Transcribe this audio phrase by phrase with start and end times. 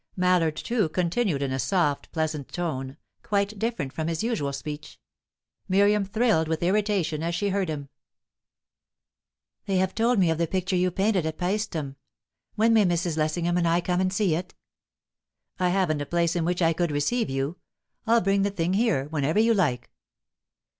[0.15, 4.99] Mallard, too, continued in a soft, pleasant tone, quite different from his usual speech;
[5.69, 7.87] Miriam thrilled with irritation as she heard him.
[9.67, 11.97] "They have told me of the picture you painted at Paestum.
[12.55, 13.15] When may Mrs.
[13.15, 14.55] Lessingham and I come and see it?"
[15.59, 17.57] "I haven't a place in which I could receive you.
[18.07, 19.91] I'll bring the thing here, whenever you like."